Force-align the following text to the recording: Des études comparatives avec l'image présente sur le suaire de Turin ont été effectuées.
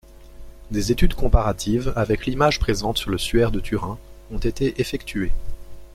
Des 0.71 0.91
études 0.91 1.13
comparatives 1.13 1.93
avec 1.95 2.25
l'image 2.25 2.57
présente 2.57 2.97
sur 2.97 3.11
le 3.11 3.19
suaire 3.19 3.51
de 3.51 3.59
Turin 3.59 3.99
ont 4.31 4.39
été 4.39 4.81
effectuées. 4.81 5.31